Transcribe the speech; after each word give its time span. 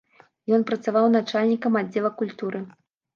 Ён 0.55 0.63
працаваў 0.69 1.05
начальнікам 1.15 1.77
аддзела 1.83 2.11
культуры. 2.23 2.63